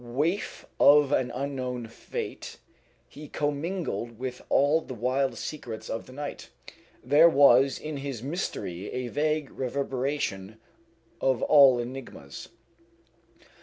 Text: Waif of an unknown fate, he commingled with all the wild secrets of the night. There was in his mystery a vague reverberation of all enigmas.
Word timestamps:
Waif 0.03 0.65
of 0.79 1.11
an 1.11 1.29
unknown 1.29 1.85
fate, 1.85 2.57
he 3.07 3.27
commingled 3.27 4.17
with 4.17 4.41
all 4.49 4.81
the 4.81 4.95
wild 4.95 5.37
secrets 5.37 5.91
of 5.91 6.07
the 6.07 6.11
night. 6.11 6.49
There 7.03 7.29
was 7.29 7.77
in 7.77 7.97
his 7.97 8.23
mystery 8.23 8.89
a 8.89 9.09
vague 9.09 9.51
reverberation 9.51 10.57
of 11.21 11.43
all 11.43 11.77
enigmas. 11.79 12.49